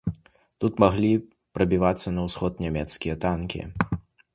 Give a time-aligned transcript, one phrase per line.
[0.63, 1.11] Тут маглі
[1.59, 3.61] прабівацца на ўсход нямецкія танкі.